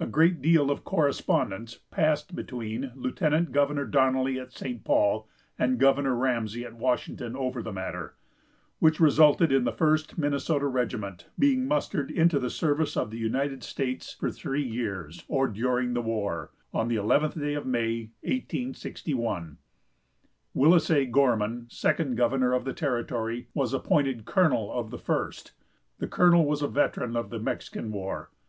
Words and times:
A 0.00 0.08
great 0.08 0.42
deal 0.42 0.72
of 0.72 0.82
correspondence 0.82 1.78
passed 1.92 2.34
between 2.34 2.90
Lieutenant 2.96 3.52
Governor 3.52 3.84
Donnelly 3.84 4.40
at 4.40 4.50
St. 4.52 4.82
Paul 4.82 5.28
and 5.56 5.78
Governor 5.78 6.16
Ramsey 6.16 6.64
at 6.64 6.74
Washington 6.76 7.36
over 7.36 7.62
the 7.62 7.70
matter, 7.72 8.16
which 8.80 8.98
resulted 8.98 9.52
in 9.52 9.62
the 9.62 9.70
First 9.70 10.18
Minnesota 10.18 10.66
Regiment 10.66 11.28
being 11.38 11.68
mustered 11.68 12.10
into 12.10 12.40
the 12.40 12.50
service 12.50 12.96
of 12.96 13.12
the 13.12 13.18
United 13.18 13.62
States 13.62 14.12
for 14.12 14.32
three 14.32 14.64
years, 14.66 15.22
or 15.28 15.46
during 15.46 15.94
the 15.94 16.02
war, 16.02 16.50
on 16.74 16.88
the 16.88 16.96
eleventh 16.96 17.38
day 17.38 17.54
of 17.54 17.64
May, 17.64 18.10
1861. 18.22 19.58
Willis 20.54 20.90
A. 20.90 21.06
Gorman, 21.06 21.66
second 21.70 22.16
governor 22.16 22.52
of 22.52 22.64
the 22.64 22.72
territory, 22.74 23.46
was 23.54 23.72
appointed 23.72 24.24
colonel 24.24 24.72
of 24.72 24.90
the 24.90 24.98
First. 24.98 25.52
The 26.00 26.08
colonel 26.08 26.44
was 26.44 26.62
a 26.62 26.66
veteran 26.66 27.14
of 27.14 27.30
the 27.30 27.38
Mexican 27.38 27.92
War. 27.92 28.30